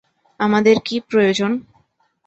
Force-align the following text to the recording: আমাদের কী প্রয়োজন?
আমাদের 0.39 0.75
কী 0.85 0.95
প্রয়োজন? 1.09 1.51